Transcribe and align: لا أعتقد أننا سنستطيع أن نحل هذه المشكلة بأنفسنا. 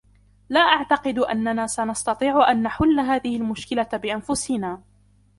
لا 0.49 0.59
أعتقد 0.59 1.19
أننا 1.19 1.67
سنستطيع 1.67 2.51
أن 2.51 2.63
نحل 2.63 2.99
هذه 2.99 3.35
المشكلة 3.37 3.83
بأنفسنا. 3.93 4.81